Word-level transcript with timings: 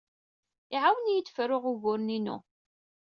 Iɛawen-iyi 0.75 1.19
ad 1.21 1.29
fruɣ 1.35 1.63
uguren-inu. 1.71 2.37